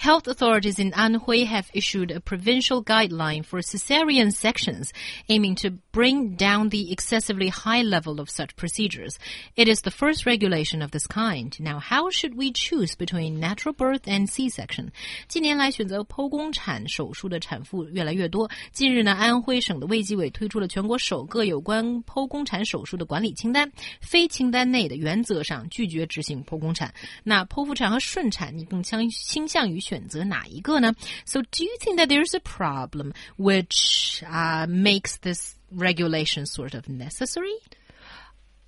[0.00, 4.92] Health authorities in Anhui have issued a provincial guideline for cesarean sections,
[5.28, 9.18] aiming to bring down the excessively high level of such procedures.
[9.56, 11.58] It is the first regulation of this kind.
[11.58, 14.92] Now, how should we choose between natural birth and C-section?
[15.26, 18.48] 近年来，选择剖宫产手术的产妇越来越多。
[18.70, 26.94] 近日呢，安徽省的卫计委推出了全国首个有关剖宫产手术的管理清单，非清单内的原则上拒绝执行剖宫产。
[27.24, 30.94] 那剖腹产和顺产，你更倾倾向于选 择哪一个呢？
[31.24, 37.58] So do you think that there's a problem which uh, makes this regulation sort of necessary?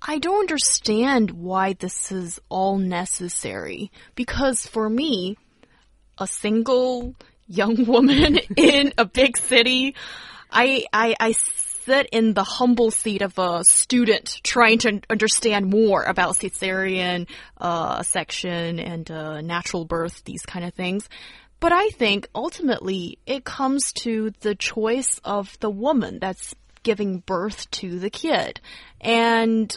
[0.01, 5.37] I don't understand why this is all necessary because for me,
[6.17, 7.15] a single
[7.47, 9.95] young woman in a big city,
[10.51, 11.31] I, I, I
[11.84, 17.26] sit in the humble seat of a student trying to understand more about cesarean
[17.58, 21.08] uh, section and uh, natural birth, these kind of things.
[21.60, 27.70] But I think ultimately it comes to the choice of the woman that's giving birth
[27.72, 28.60] to the kid.
[29.00, 29.76] And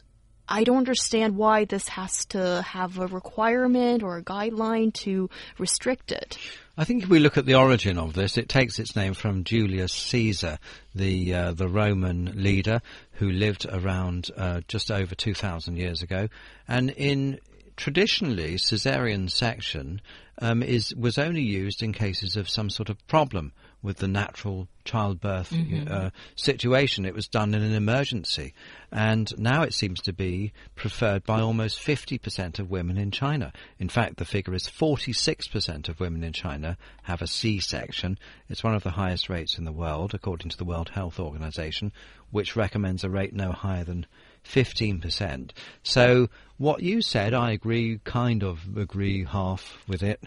[0.50, 6.12] I don't understand why this has to have a requirement or a guideline to restrict
[6.12, 6.38] it.
[6.78, 9.44] I think if we look at the origin of this, it takes its name from
[9.44, 10.60] Julius Caesar,
[10.94, 12.82] the uh, the Roman leader
[13.14, 16.28] who lived around uh, just over two thousand years ago,
[16.68, 17.40] and in
[17.76, 20.02] traditionally caesarean section
[20.40, 24.68] um, is was only used in cases of some sort of problem with the natural
[24.84, 25.92] childbirth Mm-hmm.
[25.92, 27.06] uh, situation.
[27.06, 28.54] It was done in an emergency,
[28.92, 33.52] and now it seems to be preferred by almost 50% of women in China.
[33.80, 38.18] In fact, the figure is 46% of women in China have a C-section.
[38.50, 41.92] It's one of the highest rates in the world, according to the World Health Organization,
[42.32, 44.06] which recommends a rate no higher than
[44.46, 45.52] 15%.
[45.84, 50.24] So what you said, I agree, kind of agree half with it,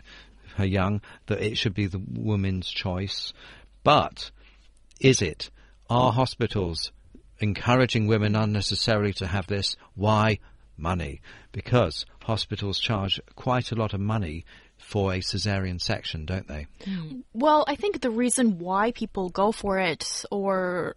[0.56, 3.33] her young, that it should be the woman's choice.
[3.83, 4.31] But
[5.00, 5.50] is it?
[5.88, 6.93] Are hospitals
[7.38, 9.77] encouraging women unnecessarily to have this?
[9.94, 10.38] Why?
[10.77, 11.21] Money.
[11.53, 14.44] Because hospitals charge quite a lot of money
[14.81, 16.67] for a caesarean section, don't they?
[17.33, 20.95] Well, I think the reason why people go for it, or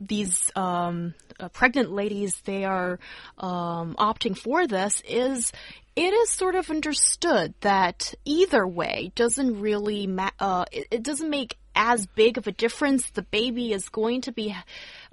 [0.00, 2.98] these um, uh, pregnant ladies, they are
[3.38, 5.52] um, opting for this, is
[5.94, 11.28] it is sort of understood that either way doesn't really ma- uh, it, it doesn't
[11.28, 13.10] make as big of a difference.
[13.10, 14.54] The baby is going to be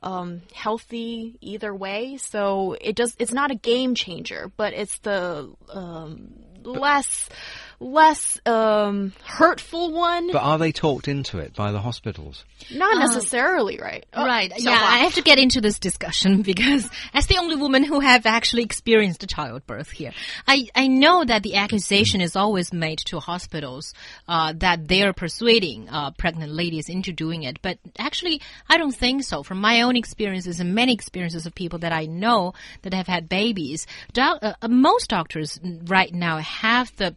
[0.02, 3.16] um, healthy either way, so it does.
[3.20, 6.34] It's not a game changer, but it's the um,
[6.64, 7.30] less
[7.79, 10.31] less um, hurtful one.
[10.31, 12.44] But are they talked into it by the hospitals?
[12.72, 14.06] Not necessarily, right?
[14.13, 14.51] Oh, Right.
[14.51, 14.88] so yeah, far.
[14.90, 18.63] I have to get into this discussion because as the only woman who have actually
[18.63, 20.12] experienced a childbirth here,
[20.47, 23.94] I, I know that the accusation is always made to hospitals
[24.28, 27.62] uh, that they are persuading uh, pregnant ladies into doing it.
[27.62, 29.41] But actually, I don't think so.
[29.44, 33.29] From my own experiences and many experiences of people that I know that have had
[33.29, 37.12] babies, doc- uh, uh, most doctors right now have the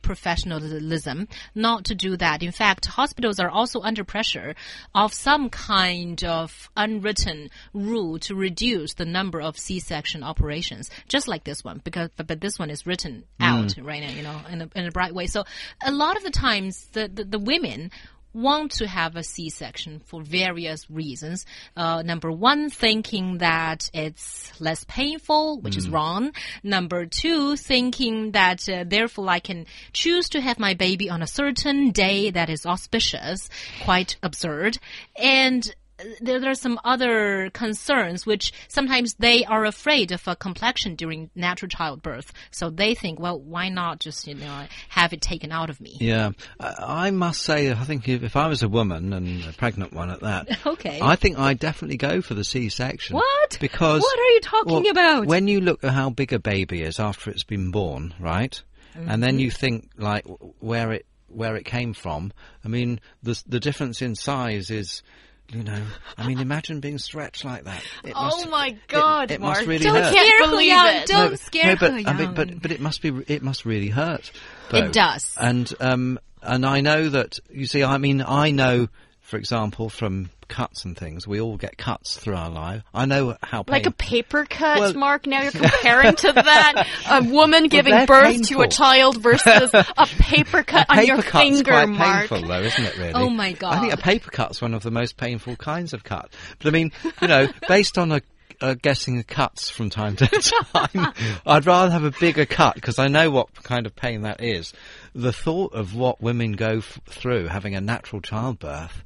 [0.61, 2.43] professionalism not to do that.
[2.43, 4.55] In fact, hospitals are also under pressure
[4.95, 11.45] of some kind of unwritten rule to reduce the number of C-section operations, just like
[11.45, 13.47] this one, because but, but this one is written mm.
[13.47, 15.27] out right now, you know, in a, in a bright way.
[15.27, 15.45] So
[15.85, 17.91] a lot of the times, the, the, the women
[18.35, 21.45] want to have a C-section for various reasons.
[21.77, 26.33] Uh, number one, thinking that it's less painful, which is wrong.
[26.63, 31.27] Number two, thinking that uh, therefore I can choose to have my baby on a
[31.27, 33.49] certain day that is auspicious,
[33.85, 34.79] quite absurd.
[35.17, 35.75] And
[36.21, 41.31] there, there are some other concerns which sometimes they are afraid of a complexion during
[41.35, 42.33] natural childbirth.
[42.51, 45.97] So they think, well, why not just, you know, have it taken out of me?
[46.01, 49.53] Yeah, I I must say, I think if, if I was a woman and a
[49.53, 51.01] pregnant one at that, Okay.
[51.03, 53.17] I think I'd definitely go for the C-section.
[53.17, 53.59] What?
[53.61, 55.27] Because What are you talking well, about?
[55.27, 58.61] When you look at how big a baby is after it's been born, right,
[58.95, 59.21] and Mm-hmm.
[59.21, 60.27] then you think like
[60.61, 62.31] where it where it came from.
[62.63, 65.03] I mean, the the difference in size is.
[65.49, 65.83] You know,
[66.17, 67.83] I mean, imagine being stretched like that.
[68.05, 69.57] It Oh must- my God, It, Mark.
[69.59, 70.15] must really Don't hurt.
[70.15, 71.07] Can't scare believe He it.
[71.07, 73.89] Don't No, scare no, but, I mean, but but it must be it must really
[73.89, 74.31] hurt.
[74.73, 75.37] It does.
[75.39, 78.89] And um and I know that you see I mean I know
[79.21, 81.27] for example from cuts and things.
[81.27, 82.83] We all get cuts through our life.
[82.93, 85.27] I know how Like a paper cut, Well- Mark.
[85.27, 90.07] Now you're comparing to that a woman giving they're birth to a child versus a
[90.19, 92.29] paper cut on your paper cut's finger, quite Mark.
[92.29, 92.99] painful, though, isn't it?
[92.99, 93.13] Really?
[93.15, 93.75] Oh my god.
[93.75, 94.03] I think a God.
[94.05, 96.31] paper cut's one of the most painful kinds of cut.
[96.59, 98.21] But I mean, you know, based on a
[98.61, 101.13] uh, guessing cuts from time to time.
[101.45, 104.73] I'd rather have a bigger cut because I know what kind of pain that is.
[105.17, 109.03] The thought of what women go f- through having a natural childbirth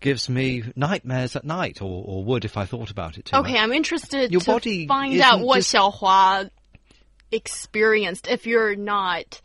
[0.00, 3.52] gives me nightmares at night, or, or would if I thought about it too Okay,
[3.52, 3.60] much.
[3.60, 6.50] I'm interested Your to body find out what just- Xiaohua
[7.30, 8.26] experienced.
[8.28, 9.40] If you're not,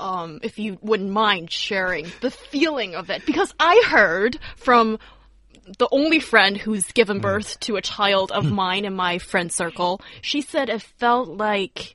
[0.00, 4.98] um, if you wouldn't mind sharing the feeling of it, because I heard from
[5.78, 6.94] the only friend who's Mm.
[6.94, 11.28] given birth to a child of mine in my friend circle, she said it felt
[11.28, 11.94] like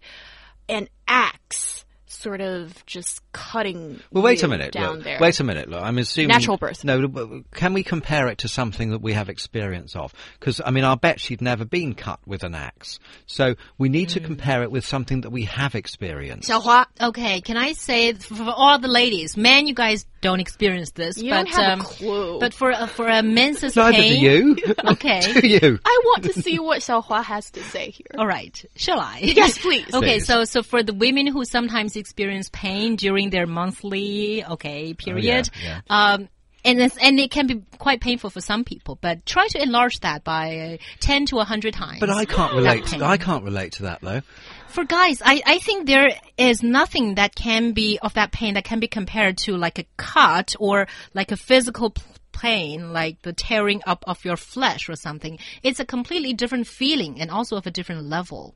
[0.68, 4.72] an axe sort of just cutting Well, wait you a minute.
[4.72, 5.18] down look, there.
[5.20, 5.70] Wait a minute.
[5.70, 6.84] Look, I'm assuming Natural birth.
[6.84, 10.14] No, can we compare it to something that we have experience of?
[10.40, 13.00] Because I mean, I'll bet she'd never been cut with an axe.
[13.28, 14.14] So we need Mm.
[14.14, 16.50] to compare it with something that we have experienced.
[16.50, 20.92] Xiaohua, Okay, can I say for for all the ladies, men, you guys don't experience
[20.92, 22.40] this, you but don't have um, a clue.
[22.40, 24.58] but for a, for a menses Neither do you.
[24.86, 25.22] Okay.
[25.42, 25.80] do you?
[25.86, 28.08] I want to see what Xiaohua has to say here.
[28.18, 29.20] All right, shall I?
[29.22, 29.86] Yes, please.
[29.94, 30.26] Okay, Please.
[30.26, 35.60] so so for the women who sometimes experience pain during their monthly okay period, Oh,
[35.62, 35.81] yeah.
[35.89, 36.30] um,
[36.66, 40.00] and it's, and it can be quite painful for some people, but try to enlarge
[40.01, 42.00] that by ten to hundred times.
[42.00, 42.86] But I can't relate.
[42.88, 44.21] To, I can't relate to that though.
[44.68, 48.66] For guys, I, I think there is nothing that can be of that pain that
[48.66, 51.94] can be compared to like a cut or like a physical
[52.41, 55.38] pain, like the tearing up of your flesh or something.
[55.63, 58.56] It's a completely different feeling and also of a different level.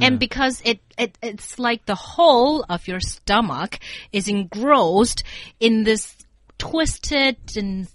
[0.00, 3.78] And because it, it it's like the whole of your stomach
[4.12, 5.24] is engrossed
[5.58, 6.14] in this
[6.58, 7.88] twisted and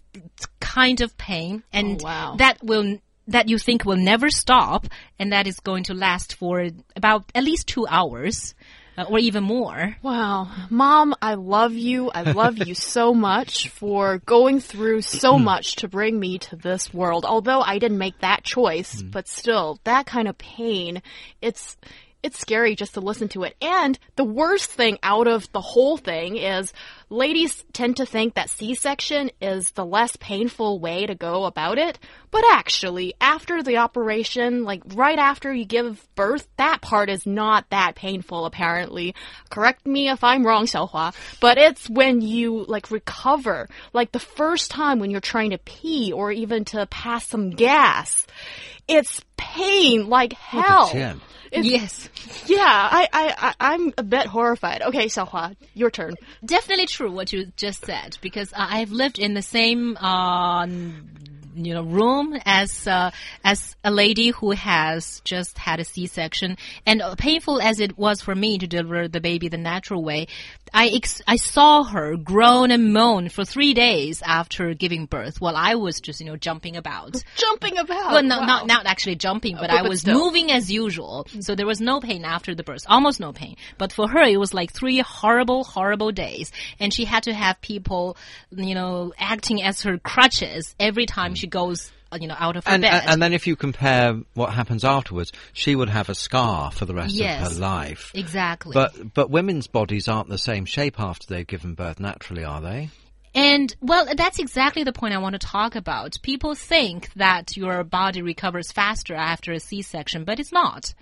[0.59, 2.35] kind of pain and Oh, wow.
[2.37, 4.87] that will that you think will never stop
[5.19, 8.55] and that is going to last for about at least two hours
[8.99, 9.95] uh, or even more.
[10.01, 10.49] Wow.
[10.69, 12.09] Mom, I love you.
[12.09, 16.93] I love you so much for going through so much to bring me to this
[16.93, 17.25] world.
[17.25, 21.01] Although I didn't make that choice, but still, that kind of pain,
[21.41, 21.77] it's,
[22.21, 23.55] it's scary just to listen to it.
[23.61, 26.73] And the worst thing out of the whole thing is
[27.09, 31.97] ladies tend to think that C-section is the less painful way to go about it.
[32.31, 37.69] But actually, after the operation, like right after you give birth, that part is not
[37.71, 39.15] that painful apparently.
[39.49, 41.15] Correct me if I'm wrong, Xiaohua.
[41.39, 46.11] But it's when you like recover, like the first time when you're trying to pee
[46.13, 48.27] or even to pass some gas.
[48.87, 50.89] It's pain like hell.
[51.51, 52.09] It's- Yes.
[52.45, 54.83] yeah, I, I, I, I'm a bit horrified.
[54.83, 56.13] Okay, Xiaohua, your turn.
[56.45, 60.67] Definitely true what you just said because I've lived in the same uh,
[61.65, 63.11] you know room as uh,
[63.43, 68.35] as a lady who has just had a C-section and painful as it was for
[68.35, 70.27] me to deliver the baby the natural way
[70.71, 75.55] I ex- I saw her groan and moan for 3 days after giving birth while
[75.55, 78.11] I was just you know jumping about Jumping about.
[78.11, 78.45] well, no, wow.
[78.45, 80.13] not not actually jumping, but, but- I was still.
[80.19, 81.25] moving as usual.
[81.39, 83.55] So there was no pain after the birth, almost no pain.
[83.77, 87.59] But for her, it was like three horrible, horrible days, and she had to have
[87.61, 88.15] people,
[88.51, 92.71] you know, acting as her crutches every time she goes, you know, out of her
[92.71, 92.93] And, bed.
[92.93, 96.85] and and then if you compare what happens afterwards, she would have a scar for
[96.85, 97.45] the rest Yes.
[97.45, 98.11] of her life.
[98.15, 98.73] exactly.
[98.73, 102.89] But but women's bodies aren't the same shape after they've given birth naturally, are they?
[103.35, 106.17] And well, that's exactly the point I want to talk about.
[106.23, 110.95] People think that your body recovers faster after a C-section, but it's not.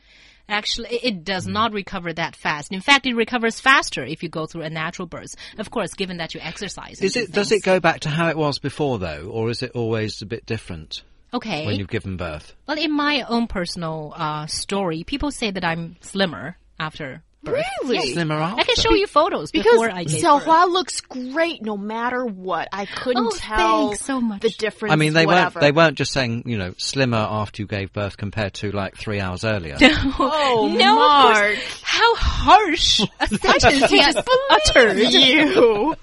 [0.50, 2.72] Actually, it- does not recover that fast.
[2.72, 5.36] In fact, it recovers faster if you go through a natural birth.
[5.58, 7.02] Of course, given that you exercise.
[7.02, 9.72] Is it does it go back to how it was before though, or is it
[9.72, 11.66] always a bit different Okay.
[11.66, 12.54] when you've given birth?
[12.68, 17.66] Well, in my own personal uh, story, people say that I'm slimmer after birth.
[17.84, 18.14] Really?
[18.14, 20.44] Slimmer I can show you photos Because before I gave birth.
[20.46, 22.68] Xiaohua looks great no matter what.
[22.72, 24.42] I couldn't Oh, tell so much.
[24.42, 24.94] the difference.
[24.94, 25.60] I mean, they whatever.
[25.60, 28.96] weren't they weren't just saying you know slimmer after you gave birth compared to like
[28.98, 29.78] three hours earlier.
[30.20, 31.34] Oh, no, of.
[31.34, 31.56] Mark.
[31.84, 34.98] How harsh a sentence he just uttered.
[35.12, 35.96] you.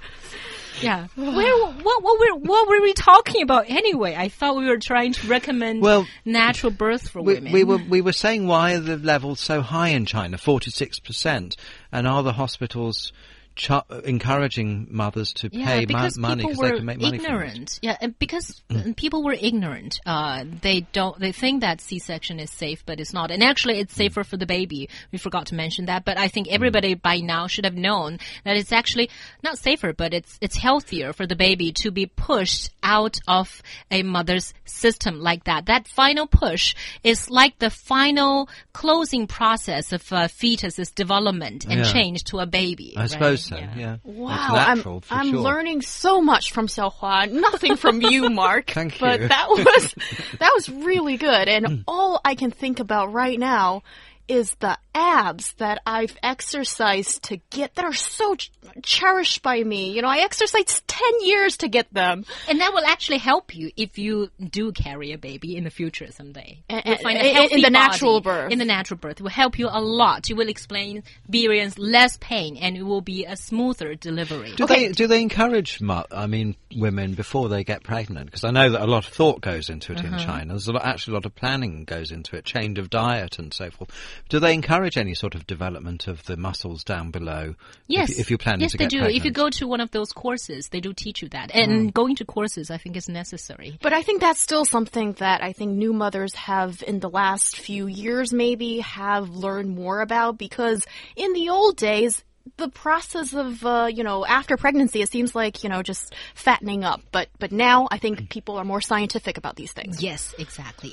[0.84, 1.06] Yeah.
[1.16, 4.14] Where, what, what, were, what were we talking about anyway?
[4.16, 7.52] I thought we were trying to recommend Well, natural birth for We, women.
[7.52, 10.98] we were we were saying why are the levels so high in China, forty six
[10.98, 11.56] percent,
[11.90, 13.12] and are the hospitals
[13.56, 13.70] ch-
[14.04, 17.78] encouraging mothers to Yeah, pay because money because they can make money ignorant.
[17.82, 20.00] Yeah, and because mm, people were ignorant.
[20.04, 21.18] Uh, they don't.
[21.18, 23.30] They think that C-section is safe, but it's not.
[23.30, 24.88] And actually, it's safer for the baby.
[25.12, 26.04] We forgot to mention that.
[26.04, 29.10] But I think everybody by now should have known that it's actually
[29.42, 34.02] not safer, but it's it's healthier for the baby to be pushed out of a
[34.02, 35.66] mother's system like that.
[35.66, 41.92] That final push is like the final closing process of a fetus's development and Yeah.
[41.92, 42.94] change to a baby.
[42.96, 43.10] I right?
[43.10, 43.56] suppose so.
[43.56, 43.96] Yeah.
[44.04, 45.40] Wow, It's natural I'm, for I'm sure.
[45.40, 47.30] learning so much from Xiaohua.
[47.32, 48.70] Nothing from you, Mark.
[48.70, 49.28] Thank But you.
[49.28, 49.94] that was
[50.38, 51.48] that was really good.
[51.48, 51.54] Hmm.
[51.64, 53.82] And all I can think about right now
[54.28, 58.50] is the abs that I've exercised to get that are so ch-
[58.82, 59.90] cherished by me.
[59.92, 62.24] You know, I exercised 10 years to get them.
[62.48, 66.10] And that will actually help you if you do carry a baby in the future
[66.12, 66.62] someday.
[66.70, 68.52] A- You'll find a in- in healthy the natural body birth.
[68.52, 69.16] In the natural birth.
[69.20, 70.28] It will help you a lot.
[70.28, 74.52] You will explain, experience less pain and it will be a smoother delivery.
[74.56, 75.80] Do they do they encourage,
[76.12, 78.26] I mean, women before they get pregnant?
[78.26, 80.14] Because I know that a lot of thought goes into it Uh-huh.
[80.16, 80.52] in China.
[80.54, 83.52] There's a lot, actually a lot of planning goes into it, change of diet and
[83.52, 83.90] so forth.
[84.28, 87.54] Do they encourage any sort of development of the muscles down below?
[87.86, 88.10] Yes.
[88.10, 88.98] if, if you're planning yes, to they do.
[88.98, 89.16] pregnant.
[89.16, 91.54] If you go to one of those courses, they do teach you that.
[91.54, 93.78] And going to courses, I think, is necessary.
[93.80, 97.56] But I think that's still something that I think new mothers have in the last
[97.56, 100.84] few years maybe have learned more about because
[101.16, 102.22] in the old days,
[102.56, 106.84] the process of, uh, you know, after pregnancy, it seems like, you know, just fattening
[106.84, 107.00] up.
[107.10, 110.02] But, but now I think people are more scientific about these things.
[110.02, 110.92] Yes, exactly.